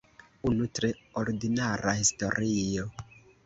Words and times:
Unu 0.51 0.67
tre 0.79 0.89
ordinara 1.23 1.95
historio. 2.03 2.91